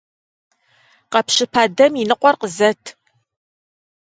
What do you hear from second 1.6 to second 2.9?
дэм и ныкъуэр къызэт!